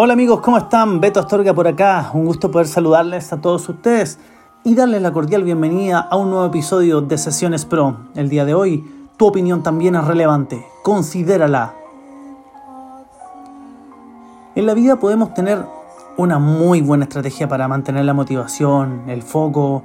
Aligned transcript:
Hola 0.00 0.12
amigos, 0.12 0.38
¿cómo 0.42 0.58
están? 0.58 1.00
Beto 1.00 1.18
Astorga 1.18 1.52
por 1.52 1.66
acá. 1.66 2.12
Un 2.14 2.24
gusto 2.24 2.52
poder 2.52 2.68
saludarles 2.68 3.32
a 3.32 3.40
todos 3.40 3.68
ustedes 3.68 4.20
y 4.62 4.76
darles 4.76 5.02
la 5.02 5.12
cordial 5.12 5.42
bienvenida 5.42 5.98
a 5.98 6.16
un 6.16 6.30
nuevo 6.30 6.46
episodio 6.46 7.00
de 7.00 7.18
Sesiones 7.18 7.64
Pro. 7.64 7.96
El 8.14 8.28
día 8.28 8.44
de 8.44 8.54
hoy, 8.54 8.88
tu 9.16 9.26
opinión 9.26 9.64
también 9.64 9.96
es 9.96 10.04
relevante. 10.04 10.64
Considérala. 10.84 11.74
En 14.54 14.66
la 14.66 14.74
vida 14.74 15.00
podemos 15.00 15.34
tener 15.34 15.66
una 16.16 16.38
muy 16.38 16.80
buena 16.80 17.06
estrategia 17.06 17.48
para 17.48 17.66
mantener 17.66 18.04
la 18.04 18.14
motivación, 18.14 19.02
el 19.08 19.24
foco, 19.24 19.82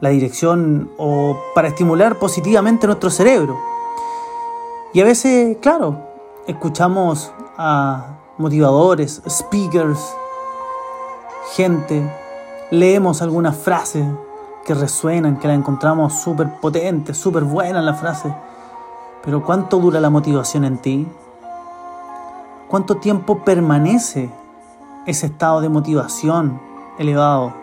la 0.00 0.10
dirección 0.10 0.92
o 0.96 1.36
para 1.56 1.66
estimular 1.66 2.20
positivamente 2.20 2.86
nuestro 2.86 3.10
cerebro. 3.10 3.58
Y 4.94 5.00
a 5.00 5.04
veces, 5.04 5.56
claro, 5.60 6.06
escuchamos 6.46 7.32
a 7.58 8.25
motivadores, 8.38 9.22
speakers, 9.28 10.14
gente, 11.54 12.10
leemos 12.70 13.22
algunas 13.22 13.56
frases 13.56 14.06
que 14.64 14.74
resuenan, 14.74 15.38
que 15.38 15.48
la 15.48 15.54
encontramos 15.54 16.14
súper 16.14 16.60
potentes, 16.60 17.16
súper 17.16 17.44
buenas 17.44 17.84
la 17.84 17.94
frase. 17.94 18.34
Pero 19.24 19.42
¿cuánto 19.44 19.78
dura 19.78 20.00
la 20.00 20.10
motivación 20.10 20.64
en 20.64 20.78
ti? 20.78 21.06
¿Cuánto 22.68 22.96
tiempo 22.96 23.44
permanece 23.44 24.30
ese 25.06 25.26
estado 25.26 25.60
de 25.60 25.68
motivación 25.68 26.60
elevado? 26.98 27.54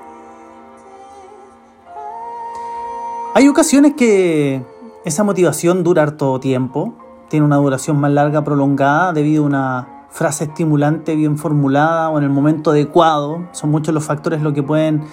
Hay 3.35 3.47
ocasiones 3.47 3.95
que 3.95 4.63
esa 5.03 5.23
motivación 5.23 5.83
dura 5.83 6.03
harto 6.03 6.39
tiempo, 6.39 6.93
tiene 7.29 7.45
una 7.45 7.57
duración 7.57 7.97
más 7.97 8.11
larga, 8.11 8.43
prolongada, 8.43 9.11
debido 9.11 9.43
a 9.43 9.47
una 9.47 9.92
frase 10.13 10.43
estimulante 10.43 11.15
bien 11.15 11.39
formulada 11.39 12.11
o 12.11 12.19
en 12.19 12.23
el 12.23 12.29
momento 12.29 12.69
adecuado. 12.69 13.47
Son 13.51 13.71
muchos 13.71 13.93
los 13.95 14.03
factores 14.03 14.41
lo 14.41 14.53
que 14.53 14.61
pueden 14.61 15.03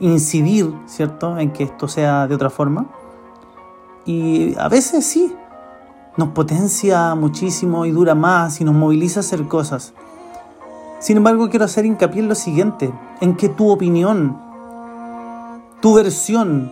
incidir, 0.00 0.72
¿cierto?, 0.86 1.38
en 1.38 1.50
que 1.50 1.64
esto 1.64 1.88
sea 1.88 2.28
de 2.28 2.34
otra 2.34 2.50
forma. 2.50 2.86
Y 4.04 4.54
a 4.58 4.68
veces 4.68 5.06
sí, 5.06 5.34
nos 6.18 6.28
potencia 6.28 7.14
muchísimo 7.14 7.86
y 7.86 7.90
dura 7.90 8.14
más 8.14 8.60
y 8.60 8.64
nos 8.64 8.74
moviliza 8.74 9.20
a 9.20 9.22
hacer 9.22 9.48
cosas. 9.48 9.94
Sin 10.98 11.16
embargo, 11.16 11.48
quiero 11.48 11.64
hacer 11.64 11.86
hincapié 11.86 12.20
en 12.20 12.28
lo 12.28 12.34
siguiente, 12.34 12.92
en 13.22 13.36
que 13.36 13.48
tu 13.48 13.70
opinión, 13.70 14.38
tu 15.80 15.94
versión, 15.94 16.70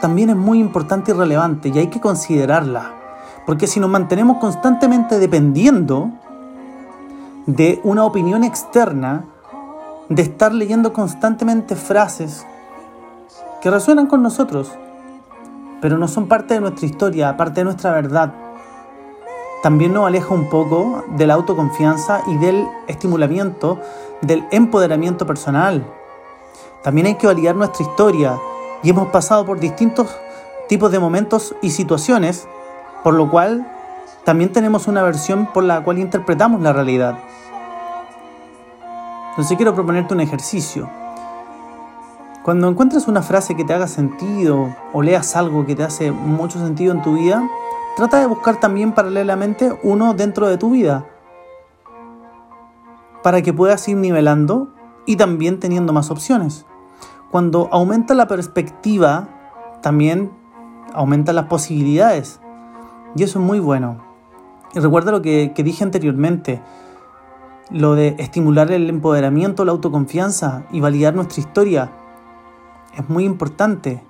también 0.00 0.30
es 0.30 0.36
muy 0.36 0.58
importante 0.58 1.10
y 1.10 1.14
relevante 1.14 1.68
y 1.68 1.78
hay 1.78 1.88
que 1.88 2.00
considerarla. 2.00 2.92
Porque 3.44 3.66
si 3.66 3.78
nos 3.78 3.90
mantenemos 3.90 4.38
constantemente 4.38 5.18
dependiendo 5.18 6.12
de 7.46 7.80
una 7.84 8.04
opinión 8.04 8.42
externa, 8.42 9.24
de 10.08 10.22
estar 10.22 10.52
leyendo 10.52 10.92
constantemente 10.92 11.76
frases 11.76 12.44
que 13.60 13.70
resuenan 13.70 14.06
con 14.06 14.22
nosotros, 14.22 14.72
pero 15.80 15.96
no 15.96 16.08
son 16.08 16.26
parte 16.26 16.54
de 16.54 16.60
nuestra 16.60 16.86
historia, 16.86 17.36
parte 17.36 17.60
de 17.60 17.64
nuestra 17.64 17.92
verdad. 17.92 18.32
También 19.62 19.94
nos 19.94 20.06
aleja 20.06 20.34
un 20.34 20.50
poco 20.50 21.04
de 21.16 21.26
la 21.26 21.34
autoconfianza 21.34 22.22
y 22.26 22.36
del 22.38 22.66
estimulamiento, 22.88 23.80
del 24.22 24.44
empoderamiento 24.50 25.26
personal. 25.26 25.86
También 26.82 27.06
hay 27.06 27.14
que 27.14 27.26
validar 27.26 27.54
nuestra 27.54 27.86
historia 27.86 28.38
y 28.82 28.90
hemos 28.90 29.08
pasado 29.08 29.46
por 29.46 29.60
distintos 29.60 30.16
tipos 30.68 30.90
de 30.90 30.98
momentos 30.98 31.54
y 31.62 31.70
situaciones, 31.70 32.48
por 33.02 33.14
lo 33.14 33.30
cual 33.30 33.75
también 34.26 34.50
tenemos 34.50 34.88
una 34.88 35.04
versión 35.04 35.46
por 35.46 35.62
la 35.62 35.84
cual 35.84 36.00
interpretamos 36.00 36.60
la 36.60 36.72
realidad. 36.72 37.16
Entonces 39.30 39.56
quiero 39.56 39.72
proponerte 39.72 40.14
un 40.14 40.20
ejercicio. 40.20 40.90
Cuando 42.42 42.68
encuentres 42.68 43.06
una 43.06 43.22
frase 43.22 43.54
que 43.54 43.62
te 43.62 43.72
haga 43.72 43.86
sentido 43.86 44.74
o 44.92 45.02
leas 45.02 45.36
algo 45.36 45.64
que 45.64 45.76
te 45.76 45.84
hace 45.84 46.10
mucho 46.10 46.58
sentido 46.58 46.92
en 46.92 47.02
tu 47.02 47.14
vida, 47.14 47.48
trata 47.96 48.18
de 48.18 48.26
buscar 48.26 48.58
también 48.58 48.90
paralelamente 48.90 49.78
uno 49.84 50.12
dentro 50.12 50.48
de 50.48 50.58
tu 50.58 50.70
vida 50.70 51.06
para 53.22 53.42
que 53.42 53.52
puedas 53.52 53.86
ir 53.86 53.96
nivelando 53.96 54.74
y 55.06 55.14
también 55.14 55.60
teniendo 55.60 55.92
más 55.92 56.10
opciones. 56.10 56.66
Cuando 57.30 57.68
aumenta 57.70 58.12
la 58.14 58.26
perspectiva, 58.26 59.28
también 59.82 60.32
aumenta 60.92 61.32
las 61.32 61.44
posibilidades. 61.44 62.40
Y 63.14 63.22
eso 63.22 63.38
es 63.38 63.44
muy 63.44 63.60
bueno. 63.60 64.05
Y 64.76 64.78
recuerda 64.78 65.10
lo 65.10 65.22
que, 65.22 65.52
que 65.54 65.62
dije 65.62 65.84
anteriormente, 65.84 66.60
lo 67.70 67.94
de 67.94 68.14
estimular 68.18 68.70
el 68.70 68.90
empoderamiento, 68.90 69.64
la 69.64 69.72
autoconfianza 69.72 70.64
y 70.70 70.80
validar 70.80 71.14
nuestra 71.14 71.40
historia 71.40 71.90
es 72.94 73.08
muy 73.08 73.24
importante 73.24 74.02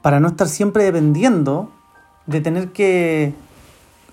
para 0.00 0.18
no 0.18 0.28
estar 0.28 0.48
siempre 0.48 0.84
dependiendo 0.84 1.68
de 2.24 2.40
tener 2.40 2.72
que 2.72 3.34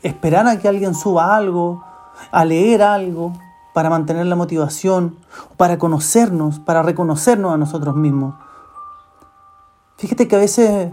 esperar 0.03 0.45
a 0.47 0.59
que 0.59 0.67
alguien 0.67 0.93
suba 0.93 1.37
algo, 1.37 1.85
a 2.31 2.43
leer 2.43 2.81
algo, 2.83 3.31
para 3.73 3.89
mantener 3.89 4.25
la 4.25 4.35
motivación, 4.35 5.15
para 5.55 5.77
conocernos, 5.77 6.59
para 6.59 6.83
reconocernos 6.83 7.53
a 7.53 7.57
nosotros 7.57 7.95
mismos. 7.95 8.35
Fíjate 9.95 10.27
que 10.27 10.35
a 10.35 10.39
veces 10.39 10.91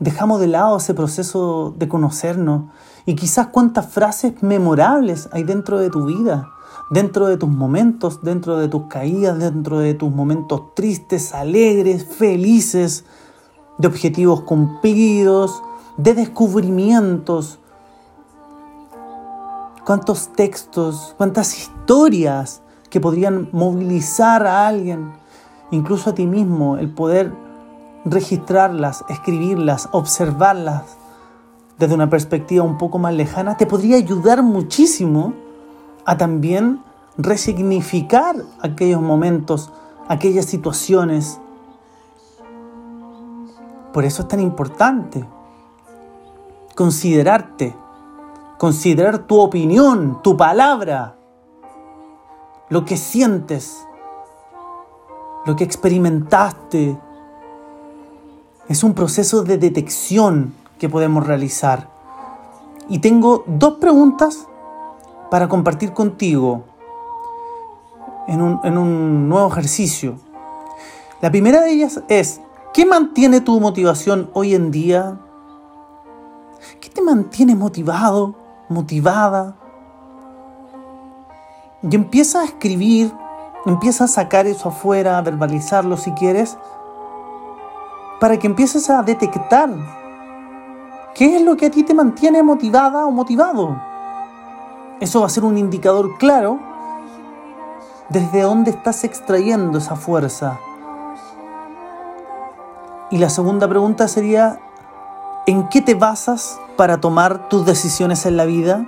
dejamos 0.00 0.40
de 0.40 0.48
lado 0.48 0.78
ese 0.78 0.94
proceso 0.94 1.74
de 1.78 1.88
conocernos 1.88 2.64
y 3.06 3.14
quizás 3.14 3.48
cuántas 3.48 3.86
frases 3.86 4.42
memorables 4.42 5.28
hay 5.32 5.44
dentro 5.44 5.78
de 5.78 5.90
tu 5.90 6.06
vida 6.06 6.48
dentro 6.90 7.28
de 7.28 7.36
tus 7.36 7.48
momentos, 7.48 8.20
dentro 8.22 8.58
de 8.58 8.68
tus 8.68 8.88
caídas, 8.88 9.38
dentro 9.38 9.78
de 9.78 9.94
tus 9.94 10.10
momentos 10.10 10.74
tristes, 10.74 11.32
alegres, 11.32 12.04
felices, 12.04 13.04
de 13.78 13.88
objetivos 13.88 14.42
cumplidos, 14.42 15.62
de 15.96 16.14
descubrimientos. 16.14 17.58
Cuántos 19.86 20.32
textos, 20.32 21.14
cuántas 21.16 21.56
historias 21.56 22.60
que 22.90 23.00
podrían 23.00 23.48
movilizar 23.52 24.44
a 24.44 24.66
alguien, 24.66 25.12
incluso 25.70 26.10
a 26.10 26.14
ti 26.14 26.26
mismo, 26.26 26.76
el 26.76 26.92
poder 26.92 27.32
registrarlas, 28.04 29.04
escribirlas, 29.08 29.88
observarlas 29.92 30.96
desde 31.78 31.94
una 31.94 32.10
perspectiva 32.10 32.64
un 32.64 32.78
poco 32.78 32.98
más 32.98 33.14
lejana, 33.14 33.56
te 33.56 33.66
podría 33.66 33.96
ayudar 33.96 34.42
muchísimo 34.42 35.32
a 36.04 36.16
también 36.16 36.82
resignificar 37.16 38.36
aquellos 38.60 39.00
momentos, 39.00 39.72
aquellas 40.08 40.46
situaciones. 40.46 41.40
Por 43.92 44.04
eso 44.04 44.22
es 44.22 44.28
tan 44.28 44.40
importante 44.40 45.26
considerarte, 46.74 47.74
considerar 48.58 49.18
tu 49.18 49.40
opinión, 49.40 50.20
tu 50.22 50.36
palabra, 50.36 51.16
lo 52.68 52.84
que 52.84 52.96
sientes, 52.96 53.86
lo 55.44 55.56
que 55.56 55.64
experimentaste. 55.64 56.98
Es 58.70 58.84
un 58.84 58.94
proceso 58.94 59.42
de 59.42 59.58
detección 59.58 60.54
que 60.78 60.88
podemos 60.88 61.26
realizar. 61.26 61.88
Y 62.88 63.00
tengo 63.00 63.42
dos 63.48 63.78
preguntas 63.78 64.46
para 65.28 65.48
compartir 65.48 65.92
contigo 65.92 66.62
en 68.28 68.40
un, 68.40 69.28
nuevo 69.28 69.48
ejercicio. 69.50 70.14
La 71.20 71.32
primera 71.32 71.62
de 71.62 71.72
ellas 71.72 72.00
es, 72.06 72.40
¿qué 72.72 72.86
mantiene 72.86 73.40
tu 73.40 73.58
motivación 73.58 74.30
hoy 74.34 74.54
en 74.54 74.70
día? 74.70 75.18
¿Qué 76.80 76.90
te 76.90 77.02
mantiene 77.02 77.56
motivado, 77.56 78.36
motivada? 78.68 79.56
Y 81.82 81.92
empieza 81.96 82.42
a 82.42 82.44
escribir, 82.44 83.12
empieza 83.66 84.04
a 84.04 84.08
sacar 84.08 84.46
eso 84.46 84.68
afuera, 84.68 85.18
a 85.18 85.22
verbalizarlo 85.22 85.96
si 85.96 86.12
quieres, 86.12 86.56
para 88.20 88.38
que 88.38 88.46
empieces 88.46 88.90
a 88.90 89.02
detectar 89.02 89.70
qué 91.14 91.36
es 91.36 91.42
lo 91.42 91.56
que 91.56 91.66
a 91.66 91.70
ti 91.70 91.82
te 91.82 91.94
mantiene 91.94 92.42
motivada 92.42 93.06
o 93.06 93.10
motivado. 93.10 93.80
Eso 95.00 95.20
va 95.20 95.26
a 95.26 95.30
ser 95.30 95.44
un 95.44 95.56
indicador 95.56 96.18
claro 96.18 96.60
desde 98.10 98.42
dónde 98.42 98.70
estás 98.72 99.04
extrayendo 99.04 99.78
esa 99.78 99.96
fuerza. 99.96 100.60
Y 103.10 103.18
la 103.18 103.30
segunda 103.30 103.66
pregunta 103.66 104.06
sería, 104.06 104.60
¿en 105.46 105.68
qué 105.68 105.80
te 105.80 105.94
basas 105.94 106.60
para 106.76 107.00
tomar 107.00 107.48
tus 107.48 107.64
decisiones 107.64 108.26
en 108.26 108.36
la 108.36 108.44
vida? 108.44 108.84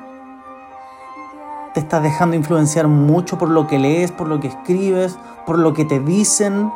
¿Te 1.73 1.81
estás 1.81 2.02
dejando 2.02 2.37
influenciar 2.37 2.87
mucho 2.87 3.38
por 3.38 3.49
lo 3.49 3.67
que 3.67 3.79
lees, 3.79 4.12
por 4.12 4.29
lo 4.29 4.40
que 4.40 4.49
escribes, 4.49 5.17
por 5.46 5.58
lo 5.58 5.73
que 5.73 5.87
te 5.87 5.99
dicen, 6.00 6.70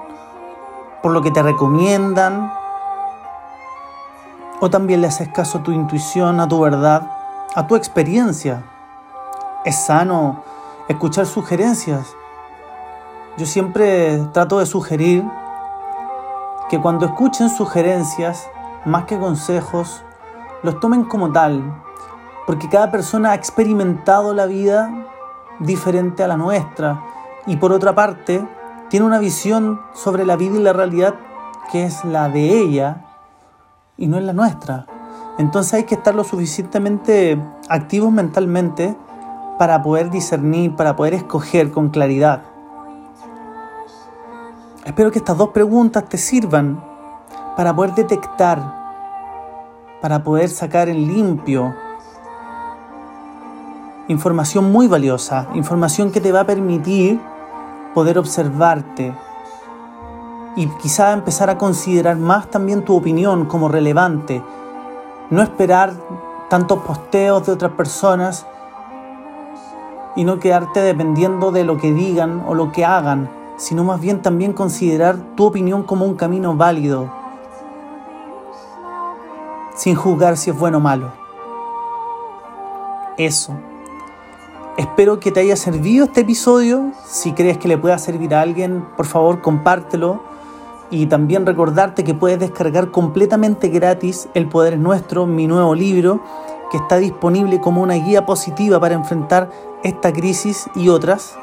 por 1.06 1.12
lo 1.12 1.22
que 1.22 1.30
te 1.30 1.40
recomiendan? 1.40 2.52
¿O 4.58 4.68
también 4.68 5.00
le 5.02 5.06
haces 5.06 5.28
caso 5.28 5.58
a 5.58 5.62
tu 5.62 5.70
intuición, 5.70 6.40
a 6.40 6.48
tu 6.48 6.58
verdad, 6.58 7.08
a 7.54 7.64
tu 7.68 7.76
experiencia? 7.76 8.64
Es 9.64 9.86
sano 9.86 10.42
escuchar 10.88 11.26
sugerencias, 11.26 12.12
yo 13.36 13.46
siempre 13.46 14.18
trato 14.32 14.58
de 14.58 14.66
sugerir 14.66 15.24
que 16.68 16.80
cuando 16.80 17.06
escuchen 17.06 17.50
sugerencias, 17.50 18.50
más 18.84 19.04
que 19.04 19.16
consejos, 19.16 20.02
los 20.64 20.80
tomen 20.80 21.04
como 21.04 21.30
tal, 21.30 21.62
porque 22.48 22.68
cada 22.68 22.90
persona 22.90 23.30
ha 23.30 23.34
experimentado 23.36 24.34
la 24.34 24.46
vida 24.46 24.90
diferente 25.60 26.24
a 26.24 26.26
la 26.26 26.36
nuestra 26.36 27.00
y 27.46 27.58
por 27.58 27.70
otra 27.70 27.94
parte 27.94 28.44
tiene 28.88 29.06
una 29.06 29.18
visión 29.18 29.80
sobre 29.94 30.24
la 30.24 30.36
vida 30.36 30.56
y 30.56 30.62
la 30.62 30.72
realidad 30.72 31.14
que 31.70 31.84
es 31.84 32.04
la 32.04 32.28
de 32.28 32.60
ella 32.60 33.04
y 33.96 34.06
no 34.06 34.18
es 34.18 34.24
la 34.24 34.32
nuestra. 34.32 34.86
Entonces 35.38 35.74
hay 35.74 35.84
que 35.84 35.94
estar 35.94 36.14
lo 36.14 36.24
suficientemente 36.24 37.40
activos 37.68 38.12
mentalmente 38.12 38.96
para 39.58 39.82
poder 39.82 40.10
discernir, 40.10 40.74
para 40.76 40.96
poder 40.96 41.14
escoger 41.14 41.70
con 41.70 41.90
claridad. 41.90 42.42
Espero 44.84 45.10
que 45.10 45.18
estas 45.18 45.36
dos 45.36 45.48
preguntas 45.48 46.04
te 46.08 46.16
sirvan 46.16 46.82
para 47.56 47.74
poder 47.74 47.94
detectar, 47.94 48.62
para 50.00 50.22
poder 50.22 50.48
sacar 50.48 50.88
en 50.88 51.06
limpio 51.06 51.74
información 54.08 54.70
muy 54.70 54.86
valiosa, 54.86 55.48
información 55.54 56.12
que 56.12 56.20
te 56.20 56.30
va 56.30 56.40
a 56.40 56.46
permitir 56.46 57.20
poder 57.96 58.18
observarte 58.18 59.16
y 60.54 60.66
quizá 60.66 61.14
empezar 61.14 61.48
a 61.48 61.56
considerar 61.56 62.18
más 62.18 62.50
también 62.50 62.84
tu 62.84 62.94
opinión 62.94 63.46
como 63.46 63.68
relevante, 63.68 64.42
no 65.30 65.40
esperar 65.40 65.94
tantos 66.50 66.80
posteos 66.80 67.46
de 67.46 67.52
otras 67.52 67.72
personas 67.72 68.46
y 70.14 70.24
no 70.24 70.38
quedarte 70.38 70.80
dependiendo 70.80 71.52
de 71.52 71.64
lo 71.64 71.78
que 71.78 71.90
digan 71.94 72.44
o 72.46 72.54
lo 72.54 72.70
que 72.70 72.84
hagan, 72.84 73.30
sino 73.56 73.82
más 73.82 73.98
bien 73.98 74.20
también 74.20 74.52
considerar 74.52 75.16
tu 75.34 75.46
opinión 75.46 75.82
como 75.82 76.04
un 76.04 76.16
camino 76.16 76.54
válido, 76.54 77.10
sin 79.74 79.94
juzgar 79.94 80.36
si 80.36 80.50
es 80.50 80.58
bueno 80.58 80.76
o 80.76 80.80
malo. 80.82 81.12
Eso. 83.16 83.54
Espero 84.76 85.20
que 85.20 85.32
te 85.32 85.40
haya 85.40 85.56
servido 85.56 86.04
este 86.04 86.20
episodio. 86.20 86.92
Si 87.06 87.32
crees 87.32 87.56
que 87.56 87.66
le 87.66 87.78
pueda 87.78 87.96
servir 87.96 88.34
a 88.34 88.42
alguien, 88.42 88.84
por 88.94 89.06
favor 89.06 89.40
compártelo. 89.40 90.20
Y 90.90 91.06
también 91.06 91.46
recordarte 91.46 92.04
que 92.04 92.12
puedes 92.12 92.38
descargar 92.38 92.90
completamente 92.90 93.68
gratis 93.68 94.28
El 94.34 94.48
Poder 94.48 94.74
es 94.74 94.78
Nuestro, 94.78 95.24
mi 95.26 95.46
nuevo 95.46 95.74
libro, 95.74 96.20
que 96.70 96.76
está 96.76 96.98
disponible 96.98 97.58
como 97.58 97.80
una 97.80 97.94
guía 97.94 98.26
positiva 98.26 98.78
para 98.78 98.94
enfrentar 98.94 99.50
esta 99.82 100.12
crisis 100.12 100.68
y 100.74 100.90
otras 100.90 101.38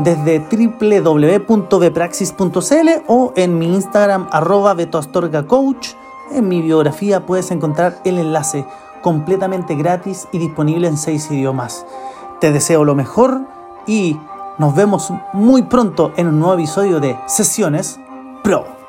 desde 0.00 0.40
www.bepraxis.cl 0.40 2.88
o 3.06 3.32
en 3.36 3.58
mi 3.58 3.72
Instagram 3.74 4.26
arroba 4.32 4.74
betoastorgacoach. 4.74 5.90
En 6.32 6.48
mi 6.48 6.60
biografía 6.62 7.24
puedes 7.26 7.52
encontrar 7.52 8.00
el 8.04 8.18
enlace 8.18 8.66
completamente 9.02 9.76
gratis 9.76 10.26
y 10.32 10.38
disponible 10.38 10.88
en 10.88 10.96
seis 10.96 11.30
idiomas. 11.30 11.86
Te 12.42 12.50
deseo 12.50 12.84
lo 12.84 12.96
mejor 12.96 13.42
y 13.86 14.16
nos 14.58 14.74
vemos 14.74 15.12
muy 15.32 15.62
pronto 15.62 16.12
en 16.16 16.26
un 16.26 16.40
nuevo 16.40 16.54
episodio 16.54 16.98
de 16.98 17.16
Sesiones 17.28 18.00
Pro. 18.42 18.81